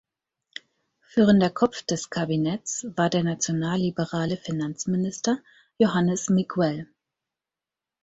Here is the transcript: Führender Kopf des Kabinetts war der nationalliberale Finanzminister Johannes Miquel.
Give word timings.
Führender 1.01 1.51
Kopf 1.51 1.83
des 1.83 2.09
Kabinetts 2.09 2.87
war 2.97 3.11
der 3.11 3.21
nationalliberale 3.23 4.35
Finanzminister 4.35 5.37
Johannes 5.77 6.27
Miquel. 6.27 6.89